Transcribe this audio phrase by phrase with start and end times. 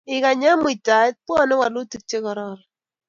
[0.15, 2.59] Ikany eng muitaet, pwoni walutik che kararan